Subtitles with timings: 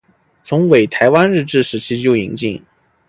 [0.41, 2.59] 从台湾日治时期就引进。